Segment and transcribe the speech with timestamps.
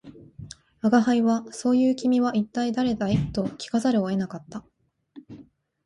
[0.81, 4.65] 吾輩は「そう云う君は一体誰だい」と聞かざるを得なかった